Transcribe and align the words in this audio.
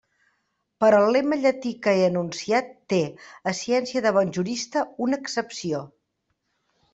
Però 0.83 1.01
el 1.07 1.11
lema 1.15 1.37
llatí 1.43 1.73
que 1.83 1.93
he 1.99 2.07
enunciat 2.11 2.71
té, 2.93 2.99
a 3.51 3.53
ciència 3.59 4.03
de 4.07 4.15
bon 4.17 4.33
jurista, 4.39 4.85
una 5.09 5.21
excepció. 5.25 5.85